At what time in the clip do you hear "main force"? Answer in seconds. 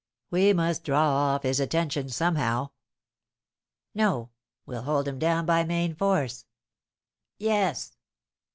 5.63-6.47